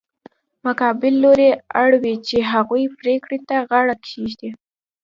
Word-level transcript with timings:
مقابل 0.65 1.13
لوری 1.23 1.49
اړ 1.81 1.89
وي 2.03 2.15
چې 2.27 2.37
هغې 2.51 2.83
پرېکړې 2.99 3.39
ته 3.47 3.55
غاړه 3.69 3.95
کېږدي. 4.07 4.49